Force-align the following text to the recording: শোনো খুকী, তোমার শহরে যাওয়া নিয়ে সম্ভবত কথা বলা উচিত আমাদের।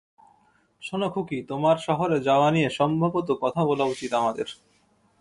শোনো 0.81 1.07
খুকী, 1.09 1.39
তোমার 1.47 1.77
শহরে 1.77 2.17
যাওয়া 2.19 2.49
নিয়ে 2.51 2.69
সম্ভবত 2.69 3.27
কথা 3.41 3.61
বলা 3.65 3.85
উচিত 3.85 4.11
আমাদের। 4.13 4.47